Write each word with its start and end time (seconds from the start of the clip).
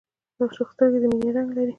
د 0.37 0.39
عاشق 0.45 0.69
سترګې 0.73 0.99
د 1.01 1.05
مینې 1.11 1.29
رنګ 1.35 1.49
لري 1.57 1.69